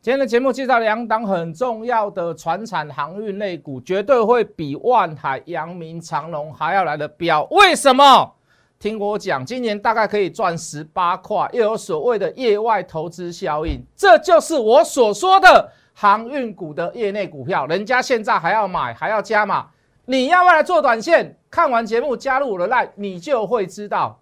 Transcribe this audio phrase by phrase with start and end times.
[0.00, 7.42] 今天的节目介绍两档很重要的船产航运类股，绝对会比万海、阳明、长隆还要来的标。
[7.50, 8.32] 为什么？
[8.78, 17.66] 听我讲，今年大概可以赚十八块，又有所谓的业外投资效应，这就是我所说的航运股的业内股票。
[17.66, 19.66] 人家现在还要买，还要加码，
[20.04, 21.36] 你要不要来做短线？
[21.50, 24.20] 看完节目加入我的 line，你就会知道。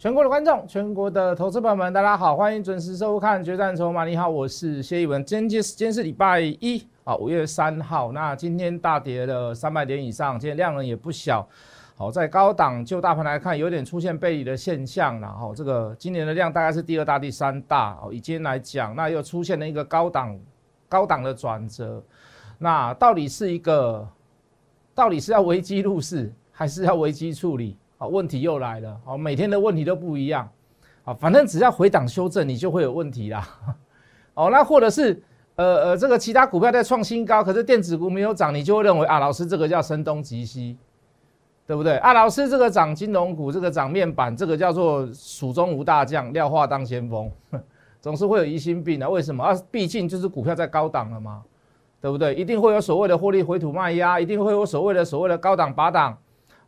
[0.00, 4.02] 全国的观众，全国的投资朋友们，大家好，欢迎准时收看《决战筹码》。
[4.08, 5.22] 你好，我是谢一文。
[5.26, 8.10] 今天是今天是礼拜一啊，五月三号。
[8.10, 11.46] 那今天大跌了三百点以上，今天量能也不小。
[11.96, 17.98] 好，在高档就大盘来看，有点出现背离的现象然后，这个今年的量大概是第二大、第三大。
[18.02, 20.34] 哦，以今天来讲，那又出现了一个高档
[20.88, 22.02] 高档的转折。
[22.56, 24.08] 那到底是一个，
[24.94, 27.76] 到底是要危机入市，还是要危机处理？
[28.00, 28.98] 啊，问题又来了！
[29.04, 30.48] 好，每天的问题都不一样。
[31.04, 33.46] 啊，反正只要回档修正，你就会有问题啦。
[34.32, 35.22] 哦，那或者是
[35.56, 40.78] 呃呃，这个其他股票在创新高，可是电子股没有涨，你就会认为啊，老师这个叫声东击西，
[41.66, 41.98] 对不对？
[41.98, 47.30] 啊，老师这个涨金融股，这个涨面板，这个叫做蜀中无大将，廖化当先锋，
[48.00, 49.10] 总是会有疑心病的。
[49.10, 49.44] 为什么？
[49.44, 51.42] 啊，毕竟就是股票在高档了嘛，
[52.00, 52.34] 对不对？
[52.34, 56.16] 一定会有所谓的获利回吐卖压，一定会有所谓的所谓的高档拔档。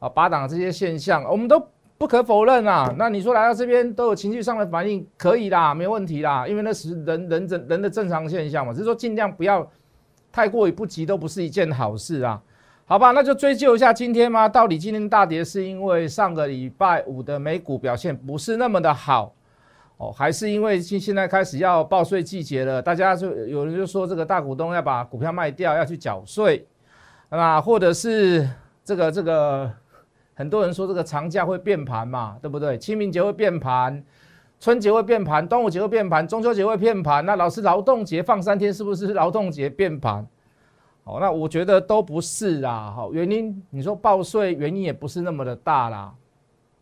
[0.02, 1.64] 啊，拔档这些现象，我们都
[1.96, 2.92] 不可否认啊。
[2.98, 8.72] 那你说来到这边都有情绪上的反应，可以啦，没问题啦，因为那是人人人的正常现象嘛。
[8.72, 9.64] 只是说尽量不要
[10.32, 12.42] 太过于不急，都不是一件好事啊。
[12.84, 14.48] 好吧，那就追究一下今天吗？
[14.48, 19.32] 到底今天大跌是因为上个礼拜五的美股表现不是那么的好
[19.98, 22.82] 哦，还是因为现现在开始要报税季节了？
[22.82, 26.66] 大家就有人就说这个大股东要把股票卖掉，要去缴税，
[27.30, 28.50] 那或者是
[28.84, 29.70] 这个这个。
[30.34, 32.78] 很多人说这个长假会变盘嘛，对不对？
[32.78, 34.02] 清明节会变盘，
[34.58, 37.24] 春节会变盘，端午节会变盘，中秋节会变盘。
[37.26, 40.26] 那老师劳动节放三天，是不是劳动节变盘？
[41.04, 42.92] 好，那我觉得都不是啦。
[42.94, 46.14] 好，原因你说报税原因也不是那么的大啦。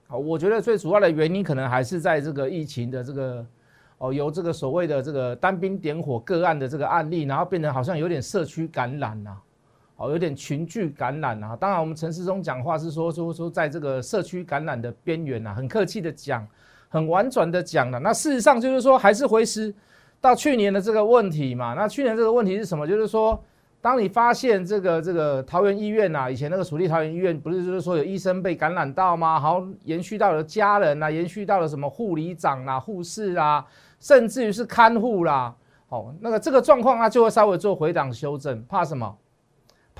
[0.07, 3.45] 好，我觉得最主要的原因可能还是在这个疫情的这个
[3.99, 9.37] 哦，由这个所谓的这个单兵点火个案的这个案例，然后变成好像有点社区感染呐。
[10.01, 11.55] 哦，有点群聚感染啊！
[11.55, 16.47] 当然，我们陈世忠讲话是说说说，在这个社区感染的边缘呐，很客气的讲，
[16.89, 18.01] 很婉转的讲了。
[18.01, 19.75] 那事实上就是说，还是回师
[20.19, 21.75] 到去年的这个问题嘛。
[21.75, 22.87] 那去年这个问题是什么？
[22.87, 23.39] 就是说，
[23.83, 29.39] 当你发现这个这个桃园医院呐，以前那个属地桃园医院，不是就是说有医生被感染到吗？
[29.39, 33.63] 好，延续到了家人呐，延续到了什么护理长啊、护士啊，
[33.99, 35.55] 甚至于是看护啦。
[35.91, 39.15] 好，那个这个状况啊就会稍微做回档修正，怕什么？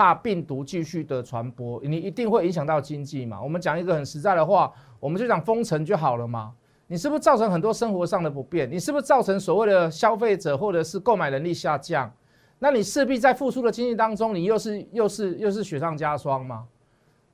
[0.01, 3.39] 怕病毒继续的传播，你一定会影响到经济嘛？
[3.39, 6.55] 我们讲一个很实在的话，我们就讲封城就好了嘛。
[6.87, 8.71] 你是不是造成很多生活上的不便？
[8.71, 12.11] 你是不是造成所谓的消费者或者是购买能力下降？
[12.59, 16.65] 那你势必在复苏的经济当中，你又是又是又是雪上加霜嘛？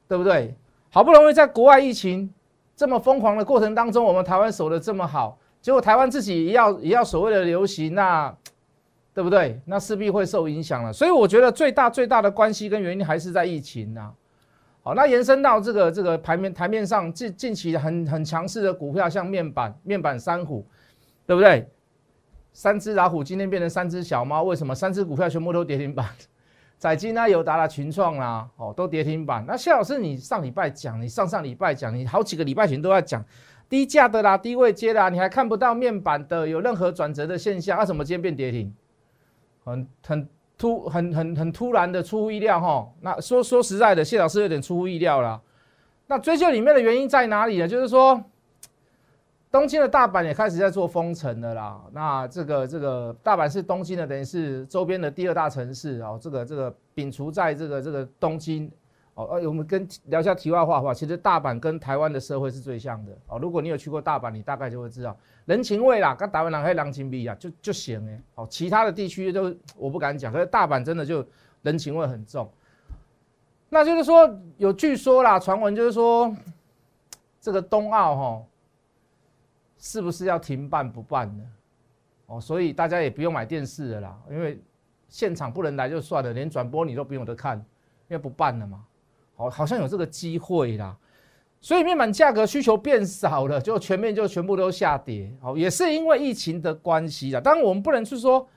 [0.08, 0.52] 对不对？
[0.90, 2.28] 好不容易在国外疫情
[2.74, 8.36] 这么疯狂的过程当中，我们台湾守的这么好，结果台湾自己也要也要所谓的流行那。
[9.16, 9.58] 对不对？
[9.64, 14.12] 那势必会受影响了，所以我觉得最大最大的关系跟原因还是在疫情呐。
[14.82, 20.66] 好，那延伸到这个这个台面台面上近近期很很强势的股票，像面板面板三虎，
[21.26, 21.66] 对不对？
[22.52, 24.74] 三只老虎今天变成三只小猫，为什么？
[24.74, 26.06] 三只股票全部都跌停板，
[26.76, 29.42] 载金啊、友达啦、群创啦，哦，都跌停板。
[29.48, 33.24] 那谢老师，你上礼拜讲，你上上礼拜讲，你好几个礼拜前都在讲
[33.66, 38.70] 低价的啦、低位接啦，你还看不到面板的有任何转折的现象，为什么今天变跌停？
[39.66, 45.38] 很很突很很很突然的出乎意料哈，那说说实在的，谢老师有点出乎意料了。
[46.06, 47.68] 那追究里面的原因在哪里呢？
[47.68, 48.22] 就是说，
[49.50, 51.82] 东京的大阪也开始在做封城的啦。
[51.92, 56.18] 那这个这个大阪是东京的，等于是周边的第二大城市哦。
[56.22, 58.70] 这个这个摒除在这个这个东京。
[59.16, 60.94] 哦，呃，我们跟聊一下题外话好不好？
[60.94, 63.38] 其实大阪跟台湾的社会是最像的哦。
[63.38, 65.16] 如果你有去过大阪，你大概就会知道
[65.46, 68.22] 人情味啦，跟台湾人还有人情味啊，就就行哎。
[68.34, 71.26] 哦，其他的地区都我不敢讲，可是大阪真的就
[71.62, 72.46] 人情味很重。
[73.70, 76.30] 那就是说有据说啦，传闻就是说
[77.40, 78.42] 这个冬奥哈，
[79.78, 81.44] 是不是要停办不办呢？
[82.26, 84.60] 哦，所以大家也不用买电视了啦，因为
[85.08, 87.56] 现场不能来就算了，连转播你都不用得看，
[88.08, 88.84] 因为不办了嘛。
[89.36, 90.96] 好，好像有这个机会啦，
[91.60, 95.30] 所以面板价格需求变少了，就全面就全部都下跌。
[95.40, 97.40] 好，也是因为疫情的关系啦。
[97.40, 98.48] 当然，我们不能去说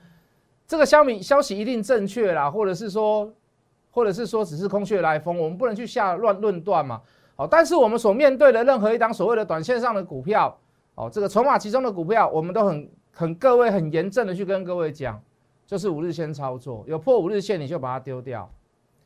[0.66, 3.30] 这个消米消息一定正确啦，或者是说，
[3.90, 7.02] 或者是说只是空穴来风，我们不能去下乱论断嘛。
[7.36, 10.58] 好，但是我们所面对的任何一档所谓的短线上的股票，
[10.94, 15.20] 哦，这个筹码集中的股票，我们都很很各位很严正的去跟各位讲，
[15.66, 18.50] 就是五日线操作，有破五日线你就把它丢掉，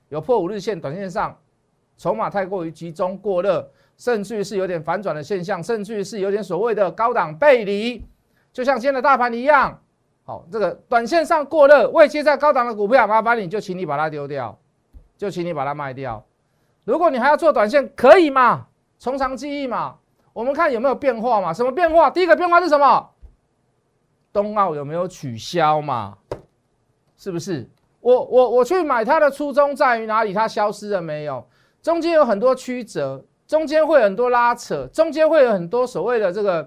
[0.09, 1.37] 有破五日线，短线上
[1.97, 8.05] 筹码太过于集中过热，甚至于是有点反转的现象，甚至于是有点所谓的高档背离，
[8.53, 9.81] 就像今天的大盘一样，
[10.25, 14.59] 好，这个短线上过热未接在高档的股票，麻烦你就请你把它丢掉，
[15.17, 16.25] 就请你把它卖掉。
[16.85, 18.67] 如果你还要做短线，可以嘛？
[18.99, 19.97] 从长计议嘛？
[20.33, 21.53] 我们看有没有变化嘛？
[21.53, 22.11] 什么变化？
[22.11, 23.11] 第一个变化是什么？
[24.33, 26.19] 冬奥有没有取消嘛？
[27.17, 27.69] 是不是？
[28.01, 30.33] 我我我去买它的初衷在于哪里？
[30.33, 31.47] 它消失了没有？
[31.85, 36.67] 中间有很多曲折，中间会有很多拉扯，中间会有很多所谓的这个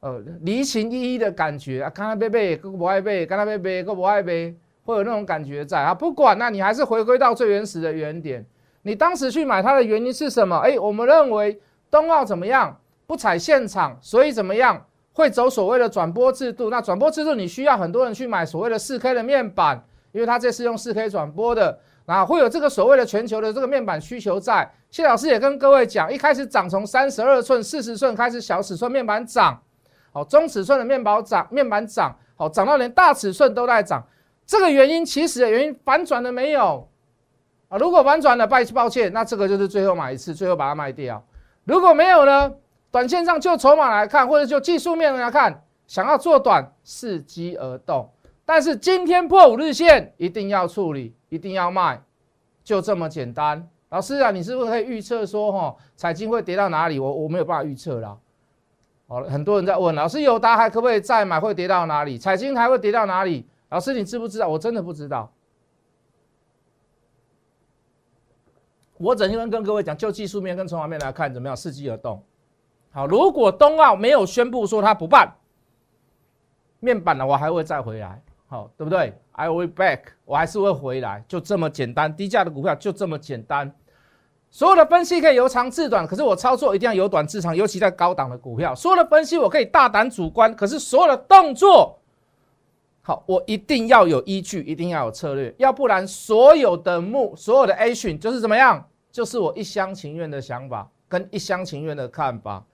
[0.00, 4.52] 呃离情依依的感觉啊，刚才背背，哥不爱背，刚才背背，哥不爱背，
[4.84, 5.94] 会有那种感觉在啊。
[5.94, 8.44] 不管那你还是回归到最原始的原点。
[8.82, 10.58] 你当时去买它的原因是什么？
[10.58, 12.76] 哎，我们认为冬奥怎么样？
[13.06, 14.84] 不踩现场，所以怎么样？
[15.12, 16.70] 会走所谓的转播制度。
[16.70, 19.80] 那转播制度你需要很多人去买所谓的四 K 的面板，
[20.10, 24.70] 因为它这是用四 K 转播的，啊，会有这个所谓的全球的这个面板需求在。
[24.90, 29.60] 谢老师也跟各位讲，一开始涨从三十二寸、四十寸开始，小尺寸面板涨，
[30.12, 34.06] 好，中尺寸的面板涨，面板涨，好，涨到连大尺寸都在涨。
[34.46, 36.88] 这个原因其实的原因反转了没有？
[37.68, 41.24] 啊，如果反转了，抱抱歉，那这个就是最后买一次，最后把它卖掉。
[41.64, 42.52] 如果没有呢？
[42.90, 48.08] 短线上就筹码来看，或者就技术面来看，想要做短，伺机而动。
[48.44, 52.00] 但是今天破五日线，一定要处理，一定要卖，
[52.62, 53.68] 就这么简单。
[53.88, 56.98] 老师啊，你是不是可以预测说，哈，彩金会跌到哪里？
[56.98, 58.16] 我我没有办法预测啦。
[59.06, 61.38] 好了，很多人在问，老师友达还可不可以再买？
[61.40, 62.16] 会跌到哪里？
[62.16, 63.46] 彩金还会跌到哪里？
[63.68, 64.48] 老师，你知不知道？
[64.48, 65.30] 我真的不知道。
[68.96, 71.56] 我整天跟各位讲，就技术面跟筹码面来看，怎么样？
[71.56, 72.22] 伺机而动。
[72.92, 75.34] 好，如果冬奥没有宣布说他不办
[76.80, 78.22] 面板的，我还会再回来，
[78.54, 82.14] 好，对不对？I will back，我还是会回来，就这么简单。
[82.14, 83.74] 低价的股票就这么简单。
[84.48, 88.72] 所有的分析可以由长至短，可是我操作一定要由短至长，尤其在高档的股票。
[88.72, 91.98] 所有的分析我可以大胆主观，可是所有的动作，
[93.02, 98.88] 好，我一定要有依据，一定要有策略，要不然所有的目，所有的 action 就是怎么样？
[99.10, 102.64] 就是我一厢情愿的想法跟一厢情愿的看法，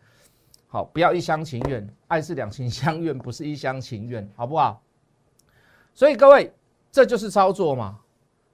[0.68, 4.82] 好，不要一厢情愿，爱是两情相悦，不是一厢情愿，好不好？
[5.94, 6.52] 所以各位，
[6.90, 7.98] 这就是操作嘛，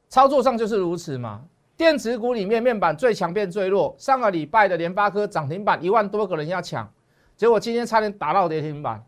[0.08, 1.42] 操作上就是如此嘛。
[1.76, 6.90] 电子股里面面板最强变最弱，上个礼拜的联发科涨停板一万多个人要抢，
[7.36, 9.04] 结果今天差点打到跌停板。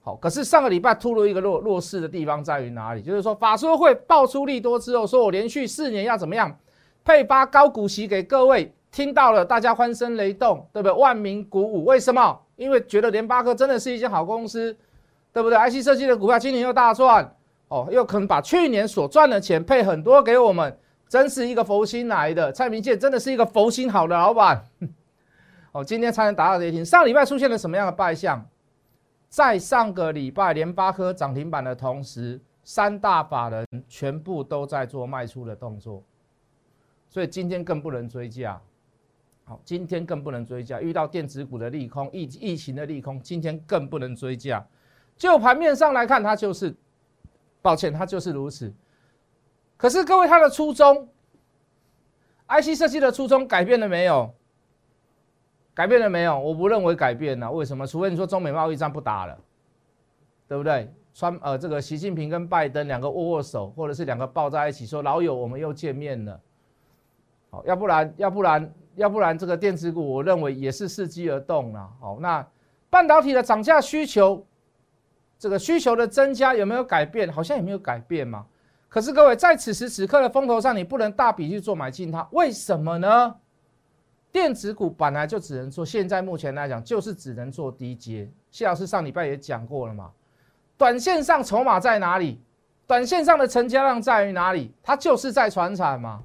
[0.00, 3.02] 好，可是上个礼拜突入一个弱弱势的地方在于哪里？
[3.02, 6.58] 就是说法说会爆出利多之后，说我连续四年要怎么样？
[7.04, 10.92] 配发高股息给各位，听到了，大家欢声雷动，对不对？
[10.96, 12.40] 万民鼓舞，为什么？
[12.56, 14.74] 因为觉得联发科真的是一间好公司，
[15.32, 17.36] 对不对？IC 设计的股票今年又大赚，
[17.68, 20.78] 哦，又可能把去年所赚的钱配很多给我们，
[21.08, 22.50] 真是一个佛心来的。
[22.52, 24.64] 蔡明健真的是一个佛心好的老板，
[25.72, 26.84] 哦，今天才能达到跌停。
[26.84, 28.44] 上礼拜出现了什么样的败象？
[29.28, 36.02] 在上个礼拜联发科涨停板的同时，三大法人全部都在做卖出的动作。
[37.10, 38.58] 所以今天更不能追价，
[39.44, 40.80] 好，今天更不能追价。
[40.80, 44.66] 遇到电子股的利空，疫疫情的利空，今天更不能追价。
[45.16, 46.74] 就盘面上来看，它就是，
[47.62, 48.72] 抱歉，它就是如此。
[49.76, 51.08] 可是各位，它的初衷
[52.48, 54.34] ，IC 设计的初衷改变了没有？
[55.74, 56.38] 改变了没有？
[56.38, 57.50] 我不认为改变了。
[57.50, 57.86] 为什么？
[57.86, 59.38] 除非你说中美贸易战不打了，
[60.48, 60.92] 对不对？
[61.14, 66.40] 川呃，这个习近平跟拜登两个握握手，或者是两个抱在一起说老友，我们又见面了。
[67.50, 71.92] 好，要不然，要不然，要不然，这个电子股，我认为也是伺机而动了。
[72.00, 72.46] 好，那
[72.90, 74.44] 半导体的涨价需求，
[75.38, 77.30] 这个需求的增加有没有改变？
[77.32, 78.44] 好像也没有改变嘛。
[78.88, 83.34] 可是各位，在此时此刻的风头上，你不能大笔去做买进它，为什么呢？
[84.32, 88.30] 电子股本来就只能做，现在目前来讲就是只能做低阶。
[88.50, 90.10] 谢老师上礼拜也讲过了嘛，
[90.76, 92.40] 短线上筹码在哪里？
[92.86, 94.72] 短线上的成交量在于哪里？
[94.82, 96.22] 它就是在传产嘛。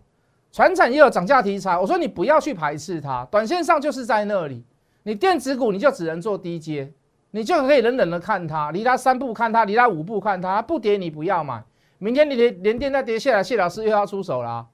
[0.51, 4.63] 船产也有涨价题材，我说你不要去排斥它，短线上就是在那里。
[5.03, 6.89] 你电子股你就只能做低阶，
[7.35, 11.63] 你就可以冷冷的看它，离它三步看它，离它五步看它，不跌你不要买。
[11.97, 14.67] 明天你连连电再跌下来，谢老师又要出手了，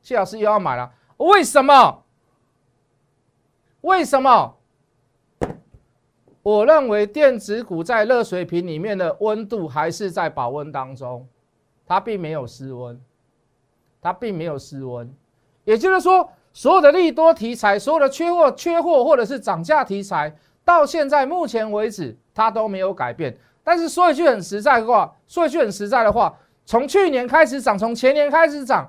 [0.00, 0.90] 谢老师又要买了。
[1.18, 2.02] 为什么？
[3.82, 4.56] 为什么？
[6.42, 11.28] 我认为电子股在热水瓶里面的温度还是在保温当中。
[11.86, 12.98] 它并没有失温，
[14.00, 15.12] 它并没有失温。
[15.64, 20.34] 也就是说，所有的利多题材，所有的缺货、缺货或者是涨价题材，
[20.68, 23.34] 到现在目前为止，它都没有改变。
[23.64, 28.86] 但是说一句很实在的话，说一句很实在的话，从去年开始涨，从前年开始涨，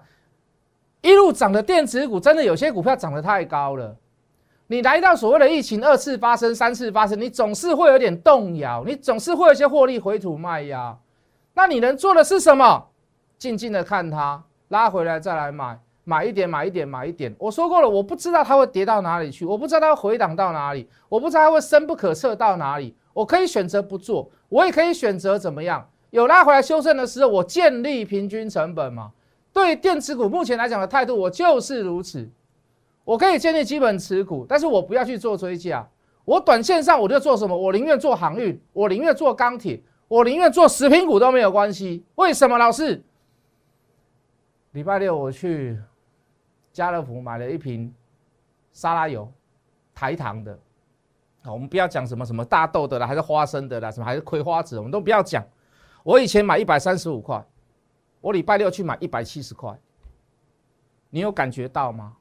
[0.99, 3.95] 一路涨的电子股，真的有些股票涨得太高了。
[4.67, 10.97] 你来到所谓的疫情二次发生、三次发生，你总是会有点动摇，你总是会有一些获利回吐卖压。
[11.53, 12.87] 那你能做的是什么？
[13.37, 17.31] 静静的看它拉回来再来买，买一点，买一点，买一点。
[17.37, 22.95] 我说过了，我不知道它会跌到哪里去，我不知道它会回档到哪里，我不知道它会深不可测到哪里。
[23.13, 25.87] 我可以选择不做，我也可以选择怎么样？
[26.09, 29.11] 有拉回来修正的时候，我建立平均成本嘛。
[29.53, 32.27] 对电池股目前来讲的态度，我就是如此。
[33.03, 35.87] 我可以建立基本持股，但是我不要去做追加。
[36.25, 37.55] 我短线上我就做什么？
[37.55, 42.03] 我宁愿做航运，我宁愿做钢铁，我宁愿做食品股都没有关系。
[42.15, 42.57] 为什么？
[42.57, 43.03] 老师，
[44.71, 45.77] 礼拜六我去
[46.79, 47.93] 家乐福买了一瓶
[48.71, 49.29] 沙拉油，
[49.93, 50.57] 台糖的。
[51.43, 55.45] 我们不要讲什么什么大豆的啦，还是花生的啦，什么还是葵花籽，我们都不要讲。
[56.03, 57.45] 我以前买一百三十五块，
[58.21, 59.77] 我礼拜六去买一百七十块，
[61.09, 62.15] 你有感觉到吗？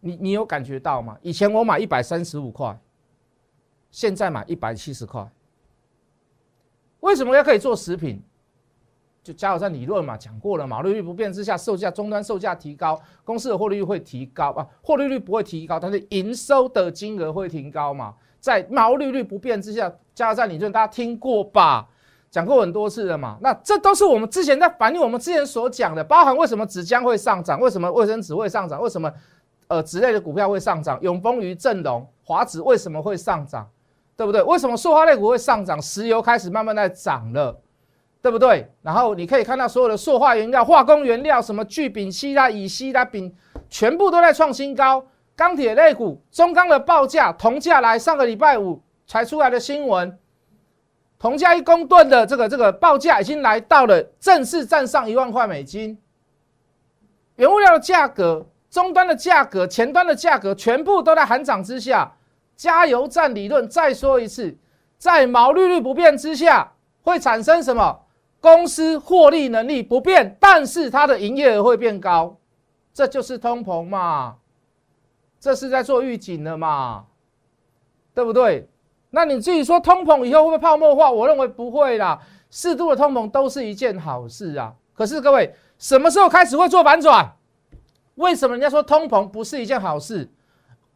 [0.00, 1.16] 你你有感觉到吗？
[1.22, 2.76] 以前我买一百三十五块，
[3.92, 5.28] 现在买一百七十块。
[6.98, 8.20] 为什么要可以做食品？
[9.26, 18.14] 就加油站理论嘛，讲过了嘛，利率不变之下，售价终端售价提高，公司的获利率会提高啊，获利率不会提高，但是营收的金额会提高嘛。
[18.38, 21.88] 在毛利率不变之下，加油站理论大家听过吧？
[22.30, 23.36] 讲过很多次了嘛。
[23.40, 29.12] 那这都是我们之前在反映我们之前所讲的，包含为什么纸浆会上涨，为什么卫生纸会上涨，为什么？
[29.68, 33.68] 呃，纸类的股票会上涨，永丰鱼、正隆、华纸为什么会上涨？
[34.16, 34.40] 对不对？
[34.44, 35.82] 为什么塑化类股会上涨？
[35.82, 37.60] 石油开始慢慢在涨了，
[38.26, 38.68] 对不对？
[38.82, 43.32] 然后你可以看到所有的塑化原料、化工原料，什么聚丙烯啦、乙烯啦、丙，
[43.70, 45.06] 全部都在创新高。
[45.36, 50.18] 钢铁类股、中钢的报价、铜价来，上个礼拜五才出来的新闻，
[51.20, 55.96] 铜价一公吨的这个这个报价已经来到了正式站上一万块美金。
[57.36, 58.46] 原物料的价格。
[58.68, 62.12] 终端的价格、前端的价格全部都在喊涨之下，
[62.56, 64.54] 加油站理论再说一次，
[64.98, 68.00] 在毛利率不变之下，会产生什么？
[68.46, 72.36] 公司获利能力不变，但是它的营业额会变高，
[72.94, 74.36] 这就是通膨嘛？
[75.40, 77.06] 这是在做预警的嘛？
[78.14, 78.68] 对不对？
[79.10, 81.10] 那你自己说通膨以后会不会泡沫化？
[81.10, 84.72] 我认为不会啦，适度的通膨都是一件好事啊。
[84.94, 87.34] 可是各位，什么时候开始会做反转？
[88.14, 90.30] 为什么人家说通膨不是一件好事？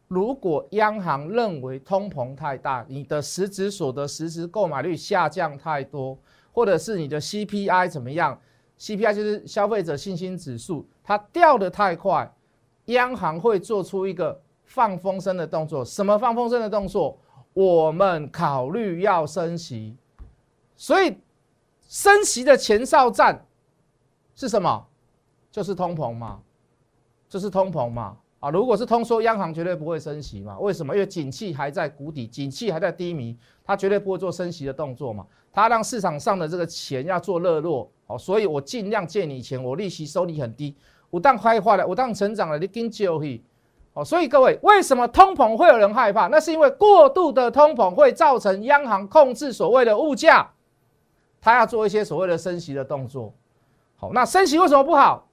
[0.06, 6.16] 如果央行认为通膨太大，你的实质所得、实质购买率下降太多，
[6.52, 8.40] 或者是你的 CPI 怎么样
[8.78, 12.32] ？CPI 就是消费者信心指数，它掉的太快，
[12.86, 15.84] 央行会做出一个放风声的动作。
[15.84, 17.18] 什么放风声的动作？
[17.52, 19.96] 我们考虑要升息。
[20.76, 21.18] 所以
[21.88, 23.44] 升息的前哨战
[24.34, 24.86] 是什么？
[25.50, 26.40] 就是通膨嘛。
[27.28, 28.16] 就是通膨嘛？
[28.40, 30.58] 啊，如果是通缩，央行绝对不会升息嘛？
[30.58, 30.94] 为什么？
[30.94, 35.26] 因为景气还在谷底，景气还在低迷，它绝对不会做升息的动作嘛。
[35.52, 40.74] 它让市场上的这个钱要做热络，好，所以我尽量借你钱，我利息收你很低，
[41.10, 43.44] 我当开花了，我当成长了，你跟就去，
[43.92, 46.28] 好，所以各位，为什么通膨会有人害怕？
[46.28, 50.50] 那是因为过度的通膨会造成央行控制所谓的物价，
[51.42, 53.34] 它要做一些所谓的升息的动作。
[53.96, 55.26] 好，那升息为什么不好？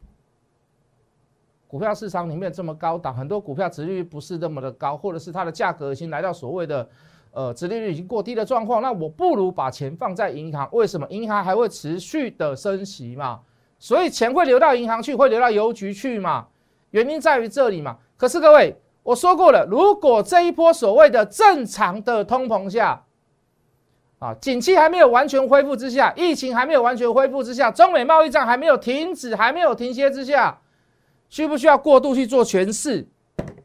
[1.67, 6.88] 股票市场里面这么高档，很多股票殖利率不是那么的高，或者是它的价格已经来到所谓的
[7.31, 10.67] 呃殖利率已经过低的状况，那我不如把钱放在银行。
[10.71, 11.05] 为什么？
[11.09, 13.41] 银行还会持续的升息嘛，
[13.77, 16.47] 所以钱会流到银行去，会流到邮局去嘛。
[16.91, 17.97] 原因在于这里嘛。
[18.15, 23.03] 可是各位，我说过了，如果这一波所谓的正常的通膨下，
[24.19, 30.57] 啊，景气还没有完全恢复之下，疫情还没有完全恢复之下，中美贸易战还没有停止，还没有停歇之下。
[31.29, 33.07] 需不需要过度去做诠释？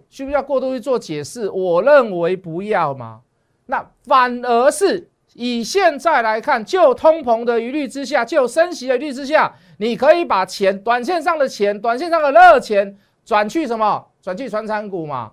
[0.08, 1.48] 需不需要过度去做解释？
[1.50, 3.22] 我认为不要嘛。
[3.66, 14.06] 那反而是以现在来看，就通膨的疑虑之下，就有升息的疑虑之下，你可以把钱，短线上的钱，短线上的热钱转去什么？
[14.20, 15.32] 转去传产股嘛。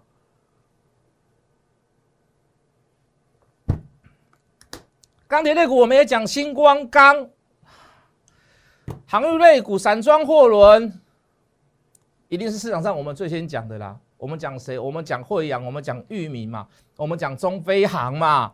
[5.28, 7.30] 钢铁类股我们也讲，星光钢、
[9.06, 11.00] 航运类股、散装货轮。
[12.30, 13.96] 一定是市场上我们最先讲的啦。
[14.18, 14.78] 我们讲谁？
[14.78, 18.52] 我们讲惠阳，我们讲裕民嘛，我们讲中飞航嘛，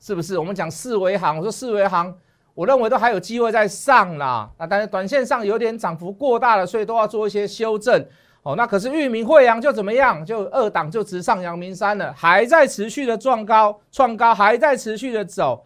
[0.00, 0.36] 是不是？
[0.38, 2.12] 我们讲四维航，我说四维航，
[2.54, 4.50] 我认为都还有机会再上啦。
[4.58, 8.04] 那但是短线上有点涨幅过大了，所以都要做一些修正。
[8.42, 10.24] 哦，那可是裕民惠阳就怎么样？
[10.26, 15.62] 就二档就直上阳明山了，还在持续的撞高创高，还在持续的走。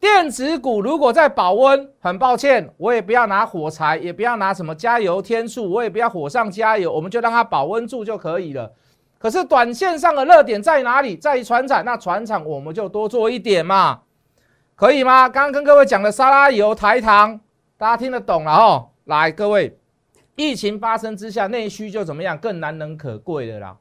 [0.00, 8.72] 电子股如果在保温，很抱歉，我也不要拿火柴，也不要拿什么加油天数，我也不要火上加油，我们就让它保温住就可以了。
[9.18, 11.16] 可是短线上的热点在哪里？
[11.16, 14.00] 在于船厂，那船厂我们就多做一点嘛，
[14.76, 15.28] 可以吗？
[15.28, 17.40] 刚刚跟各位讲的沙拉油、台糖，
[17.76, 18.88] 大家听得懂了哦。
[19.04, 19.76] 来，各位。
[20.36, 22.38] 疫情发生之下，内需就怎么样？
[22.38, 23.76] 更难能可贵的啦。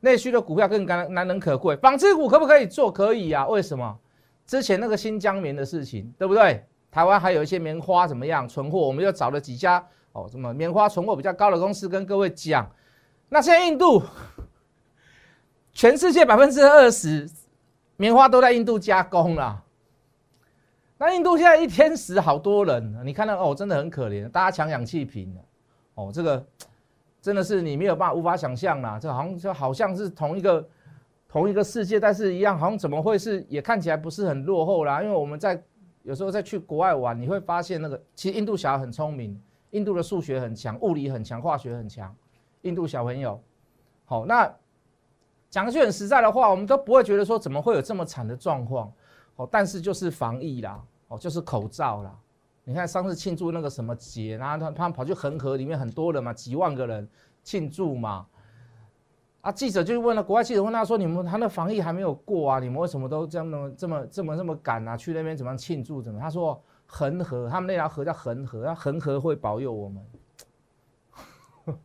[0.00, 1.76] 内需的股票更难难能可贵。
[1.76, 2.90] 纺织股可不可以做？
[2.90, 3.46] 可以啊。
[3.46, 3.98] 为什么？
[4.48, 6.64] 之前那个新疆棉的事情，对不对？
[6.90, 8.78] 台湾还有一些棉花怎么样存货？
[8.78, 12.66] 我们又找了几家哦，什么棉花存货比较高的公司跟各位讲。
[13.28, 14.02] 那现在印度，
[15.74, 17.30] 全世界百分之二十
[17.98, 19.62] 棉花都在印度加工了。
[20.96, 25.36] 那印度现在一天死好多人，你看到哦，真的很可怜，大家抢氧气瓶
[25.94, 26.42] 哦，这个
[27.20, 30.66] 真的是你没有办法无法想象啦，这好像就好像是同一个
[31.28, 35.02] 同一个世界，但是一样好像怎么会是也看起来不是很落后啦？
[35.02, 35.62] 因为我们在
[36.02, 39.38] 有时候在去国外玩，你会发现那个其实印度小孩很聪明，
[39.72, 42.14] 印度的数学很强，物理很强，化学很强。
[42.62, 43.40] 印度小朋友，
[44.06, 44.50] 好，那
[45.50, 48.90] 讲句很实在的话，我们都不会觉得说怎么会有这么惨的状况。
[49.36, 52.18] 哦，但是就是防疫啦，哦，就是口罩啦。
[52.64, 57.08] 你看上次庆祝那个什么节，然后他他们跑去恒河里面很多人嘛，几万个人
[57.42, 58.26] 庆祝嘛。
[59.48, 62.58] 啊，记者就问了，国外记者问他说：“你们他那防疫还没有过啊？
[62.58, 64.94] 你们为什么都这么这么这么这么赶啊？
[64.94, 66.02] 去那边怎么样庆祝？
[66.02, 70.06] 怎么？”他说：“恒河，他们那条河叫恒河，那恒河会保佑我们。”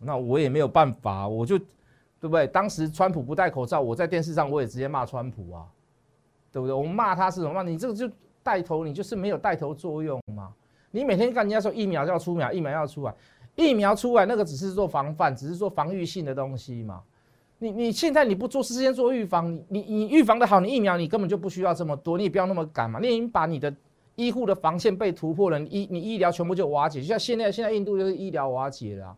[0.00, 2.46] 那我也没有办法，我就对不对？
[2.46, 5.66] 当时川普不戴口罩，我在电视上我也直接骂川普啊，
[6.52, 6.74] 对不对？
[6.74, 7.62] 我骂他是什么？
[7.62, 8.06] 你这个就。
[8.42, 10.52] 带头，你就是没有带头作用嘛？
[10.92, 13.12] 你每天跟人家说疫苗要出苗，疫苗要出来，
[13.56, 17.02] 疫苗出来那个只是做防范，只是做防御性的东西嘛。
[17.58, 23.00] 你你现在你不做事先做预防，你你你预防的好，你疫苗你根本就不需要这么多，你也不要那么赶嘛。
[23.00, 23.74] 你已经把你的
[24.14, 29.16] 医护的防线被突破了，医你医疗全部就瓦解，就像现在现在印度就是医疗瓦解了，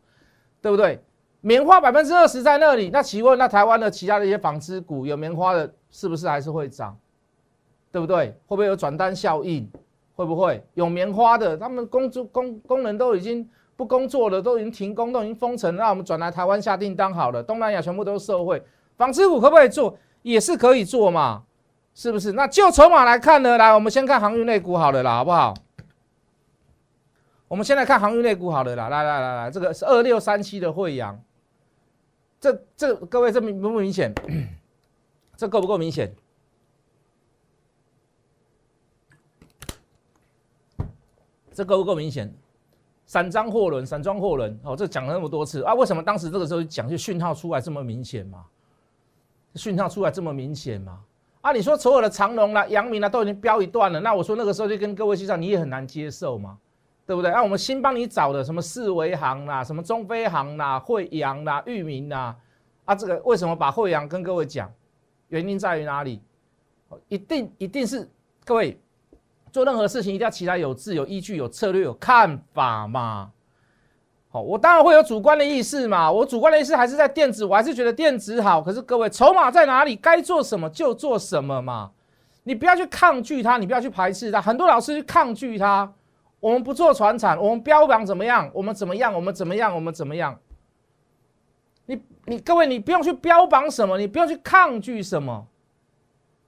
[0.63, 1.01] 对不对？
[1.41, 6.97] 棉花百分之二十在那里，那请问那台湾的其他的一些纺织股有棉花的，是不是还是会涨？
[7.91, 8.31] 对不对？
[8.47, 9.69] 会不会有转单效应？
[10.15, 11.57] 会不会有棉花的？
[11.57, 13.49] 他们工作工工人都已经
[13.79, 17.41] 不工作了，都已经停工，都已经封城，那我们转来台湾下订单好了。
[17.41, 18.61] 东南亚全部都是社会
[18.97, 19.97] 纺织股，可不可以做？
[20.23, 21.45] 也是可以做嘛，
[21.95, 22.33] 是不是？
[22.33, 25.55] 那就筹码来看呢，来，我们先看航运类股好了啦，好不好？
[27.47, 31.23] 我们先来看航运类股好了啦，来来来来，这个是二六三七的惠阳，
[32.41, 34.13] 这这各位这明不明显？
[35.37, 36.13] 这够不够明显？
[41.55, 42.35] 这够不够明显？
[43.09, 48.45] 散装货轮，散装货轮，哦，这讲了那么多次啊，为什么当时这个时候讲就讯号出来这么明显嘛？
[49.55, 51.01] 讯号出来这么明显嘛？
[51.41, 56.59] 啊，你说所有的长龙啦、阳明啦都已经标一段了，那我说那个时候就跟各位介绍，你也很难接受嘛，
[57.07, 57.31] 对不对？
[57.31, 62.37] 啊，我们新帮你找的什么四维行啦、什么中飞航啦、惠阳啦、裕民啦，
[62.85, 64.71] 啊，这个为什么把惠阳跟各位讲？
[65.29, 66.21] 原因在于哪里？
[67.09, 68.07] 一定一定是
[68.45, 68.79] 各位。
[69.53, 73.31] 做任何事情一定要其他有志、有依据、有策略、有看法嘛？
[74.31, 76.13] 好，我当然会有主观的意识嘛。
[76.13, 78.61] 我主观的意识还是在电子，我还是觉得电子好。
[78.61, 79.97] 可是各位，筹码在哪里？
[79.97, 81.91] 该做什么就做什么嘛。
[82.45, 84.41] 你不要去抗拒它，你不要去排斥它。
[84.41, 85.91] 很多老师去抗拒它。
[86.41, 88.51] 我们不做船产，我们标榜怎么样？
[88.55, 89.13] 我们怎么样？
[89.13, 89.75] 我们怎么样？
[89.75, 90.39] 我们怎么样？
[91.87, 95.47] 你你各位，你不用去标榜什么，你不用去抗拒什么。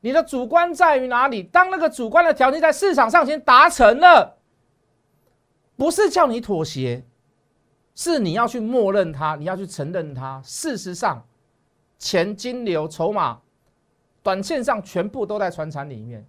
[0.01, 1.43] 你的主观在于哪里？
[1.43, 4.39] 当那个主观的条件在市场上已经达成了，
[5.77, 7.05] 不是叫你妥协，
[7.95, 10.41] 是你要去默认它，你要去承认它。
[10.43, 11.23] 事实上，
[11.99, 13.41] 钱、金流、筹码，
[14.23, 16.27] 短线上全部都在船产里面。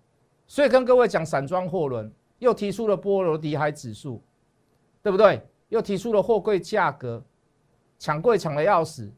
[0.48, 4.22] 所以跟各位讲，散装货轮又提出了波罗的海指数，
[5.02, 5.42] 对不对？
[5.70, 7.24] 又提出了货柜价格
[7.98, 9.10] 抢柜抢的要死，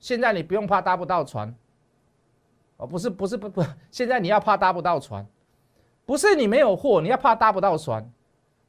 [0.00, 1.54] 现在你不用怕搭不到船。
[2.82, 5.24] 哦，不是不是不不，现在你要怕搭不到船，
[6.04, 8.04] 不是你没有货，你要怕搭不到船。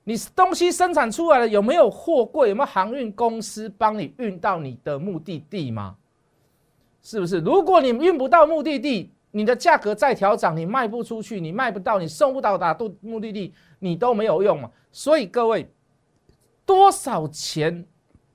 [0.03, 2.49] 你东西生产出来了，有没有货柜？
[2.49, 5.95] 有没有航运公司帮你运到你的目的地吗？
[7.01, 7.39] 是不是？
[7.39, 14.69] 如果你运不到目的地，你的价格再调涨，你卖不出去，你卖不到，你送不到达目目的地，你都没有用嘛。
[14.91, 15.67] 所以各位，
[16.67, 17.83] 多少钱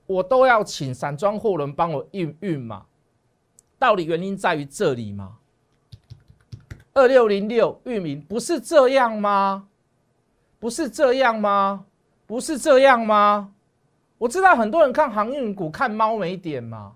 [0.07, 2.85] 我都要请散装货轮帮我运运嘛？
[3.77, 5.37] 道理原因在于这里吗？
[6.93, 9.67] 二六零六域名不是这样吗？
[10.59, 11.85] 不是这样吗？
[12.25, 13.51] 不是这样吗？
[14.17, 16.93] 我知道很多人看航运股看猫没点嘛。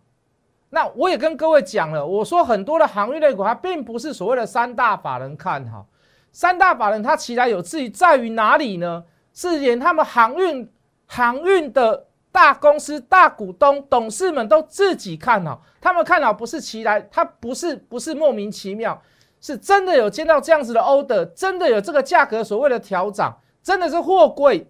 [0.69, 5.85] 那我也跟各位讲了，我说很多的航运类股它并不是所谓的三大法人看好，
[6.31, 9.03] 三大法人它其来有自于在于哪里呢？
[9.33, 10.69] 是连他们航运
[11.05, 18.99] 航运的大公司大股东董事们都自己看好，他们看好不是其来，它不是不是莫名其妙，
[19.43, 24.65] 是真的有接到这样子的 order，真的有这个价格所谓的调涨，真的是货柜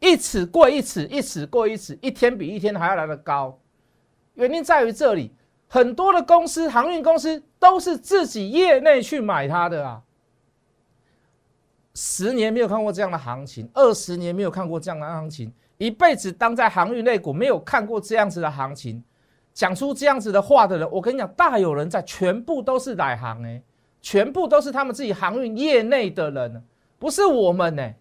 [0.00, 3.58] 一尺过一尺，一尺过一尺，一天比一天还要来得高，
[4.34, 5.32] 原因在于这里。
[5.66, 10.02] 很多的公司，航运公司都是自己业内去买它的啊。
[11.94, 19.02] 十年没有看过这样的行情，二十年没有看过这样的行情，一辈子当在航运内股没有看过这样子的行情，
[19.54, 23.62] 讲出这样子的话的人，我跟你讲，大有人在，全部都是奶行哎，
[24.00, 26.62] 全部都是他们自己航运业内的人，
[26.98, 27.92] 不是我们呢，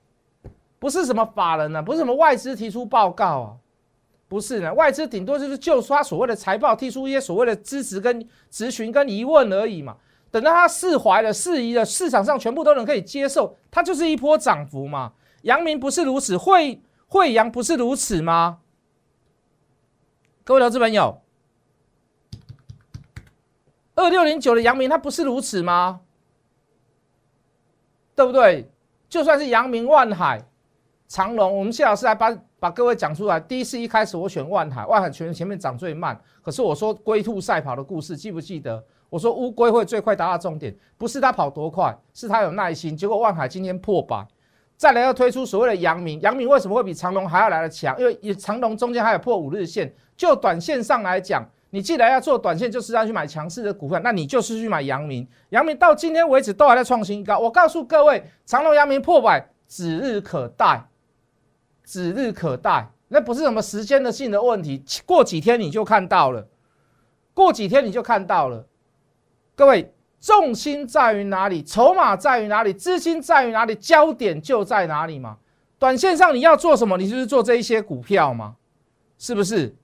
[0.80, 3.58] 不是什么法人呢，不是什么外资提出报告啊。
[4.30, 9.96] 不是呢，外资顶多就是就刷所谓的财报，提出一些所谓的支持跟咨询跟疑问而已嘛。
[10.30, 15.14] 等到他释怀了、释疑了，市场上全部都能可以接受，它就是一波涨幅嘛。
[15.44, 18.60] 阳明不是如此，惠惠阳不是如此吗？
[20.44, 21.22] 各位投资朋友，
[23.98, 26.00] 二六零九的阳明它不是如此吗？
[28.16, 28.72] 对不对？
[29.10, 30.42] 就算是阳明、万海、
[31.08, 32.34] 长隆，我们谢老师来把。
[32.60, 33.40] 把各位讲出来。
[33.40, 36.20] 第一次一开始我选万海，万海全前面涨最慢。
[36.42, 38.84] 可是我说龟兔赛跑的故事，记不记得？
[39.12, 42.98] 我说乌龟会最快达到终点，不是它跑多快，是它有耐心。
[42.98, 44.28] 结果万海今天破百，
[44.76, 47.96] 再来要推出所谓的阳明，阳明为什么会比长隆还要来的强？
[48.00, 49.94] 因为长隆中间还有破五日线。
[50.16, 55.28] 就短线上来讲，你既然要做短线，就是要去买强势的股票，那你就是去买阳明。
[55.50, 57.38] 阳明到今天为止都还在创新高。
[57.38, 60.84] 我告诉各位，长隆、阳明破百指日可待。
[61.86, 66.48] 指日可待，那不是什么时间的性的问题，过几天你就看到了，
[67.36, 68.66] 过几天你就看到了。
[69.56, 71.62] 各位，重心在于哪里？
[71.62, 72.74] 筹码在于哪里？
[72.74, 73.76] 资金在于哪里？
[73.76, 75.38] 焦点就在哪里嘛？
[75.78, 76.98] 短线上你要做什么？
[76.98, 78.56] 你就是做这一些股票吗？
[79.20, 79.76] 是不是？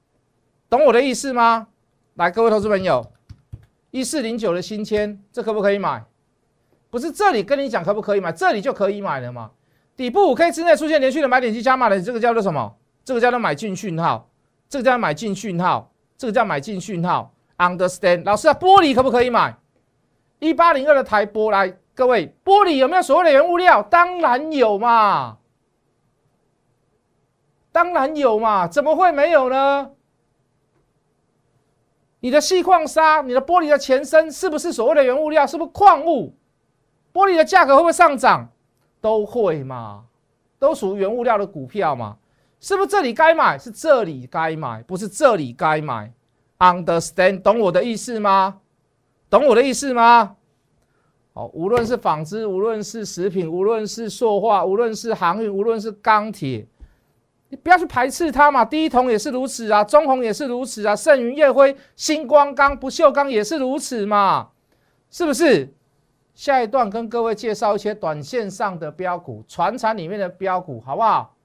[0.70, 1.68] 懂我的意思吗？
[2.16, 3.12] 来，各位投资朋友，
[3.90, 6.04] 一四零九的新签，这可不可以买？
[6.92, 9.50] 不是这里跟你讲可不可以买，这里就可以买了嘛？
[9.96, 12.76] 底部五 K 之内出现连续的买点及加码的，这个叫做什么？
[13.04, 14.30] 这个叫做买进讯号，
[14.70, 17.34] 这个叫买进讯号，这个叫买进讯号。
[17.58, 18.24] Understand？
[18.26, 19.56] 老师啊，玻璃可不可以买？
[20.38, 23.82] 一八零二的台玻来，各位，玻璃有没有所谓的原物料？
[23.82, 25.38] 当然有嘛，
[27.72, 29.90] 当然有嘛，怎么会没有呢？
[32.24, 35.46] 你的细矿砂，你的玻璃的前身是不是所谓的原物料？
[35.46, 36.34] 是不是矿物？
[37.12, 38.50] 玻璃的价格会不会上涨？
[39.02, 40.06] 都会嘛，
[40.58, 42.16] 都属于原物料的股票嘛，
[42.62, 43.58] 是不是这里该买？
[43.58, 46.14] 是这里该买，不是这里该买。
[46.60, 47.42] Understand？
[47.42, 48.62] 懂我的意思吗？
[49.30, 50.38] 懂我的意思吗？
[51.34, 56.66] 好，无论是纺织，无论是食品，无论是塑化，无论是航运，无论是钢铁，
[57.54, 58.66] 你不要去排斥它嘛。
[58.66, 64.50] 第一桶也是如此啊，中红也是如此啊，盛云、夜辉、星光钢、不锈钢也是如此嘛，
[65.12, 65.72] 是不是？
[66.34, 71.36] 下一段跟各位介绍一些短线上的标股，船产里面的标股，好不好？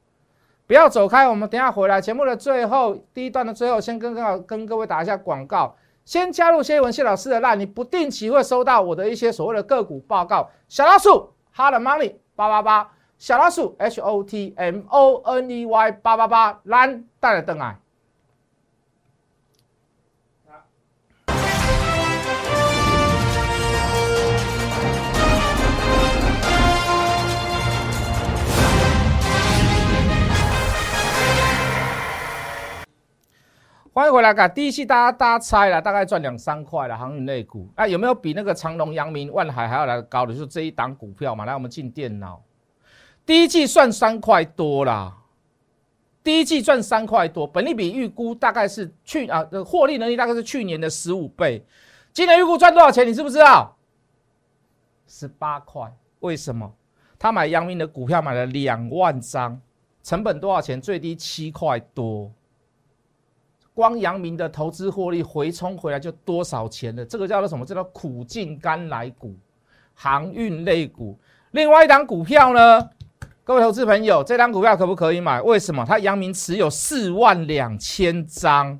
[0.66, 2.00] 不要走开，我们等下回来。
[2.00, 5.76] 节目的最后，第一段的最后，先跟跟跟各位打一下广告。
[6.06, 10.48] 先加入谢文谢老师的那你不定期会收到我的一些所谓的个股报告。
[10.68, 17.76] 小老鼠，Hard Money 八八八，小老鼠 H O T M O N E Y 八八八，蓝带来灯啊！
[33.92, 40.32] 欢迎回来，看第一期，大家大家猜了，大概赚两三块了，航运类股，啊有没有比那个长隆、阳明、万海还要来的高的？
[40.32, 41.44] 就是这一档股票嘛。
[41.44, 42.40] 来，我们进电脑，
[43.28, 45.14] 第一季算三块多啦，
[46.24, 51.62] 第一季赚三块多，本利比预估大概是去啊，获利能力大概是去年的十五倍。
[52.10, 53.06] 今年预估赚多少钱？
[53.06, 53.76] 你知不知道？
[55.06, 55.94] 十八块。
[56.20, 56.72] 为什么？
[57.18, 59.60] 他买阳明的股票买了两万张，
[60.02, 60.80] 成本多少钱？
[60.80, 62.32] 最低七块多。
[63.74, 67.04] 光阳明的投资获利回冲回来就多少钱了？
[67.04, 67.66] 这个叫做什么？
[67.66, 69.36] 这叫苦尽甘来股，
[69.92, 71.18] 航运类股。
[71.50, 72.88] 另外一档股票呢？
[73.48, 75.40] 各位投资朋友，这张股票可不可以买？
[75.40, 75.82] 为什么？
[75.88, 78.78] 它阳明持有四万两千张。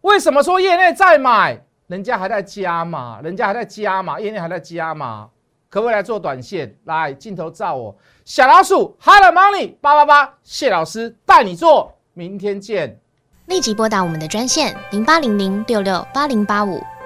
[0.00, 1.62] 为什么说业内在买？
[1.86, 5.28] 人家还在加码，人家还在加码，业内还在加码。
[5.68, 6.74] 可不可以来做短线？
[6.84, 7.94] 来，镜头照我，
[8.24, 12.98] 小老鼠，Hello Money 八八八，谢老师带你做，明天见。
[13.44, 16.82] 立即拨打我们的专线零八零零六六八零八五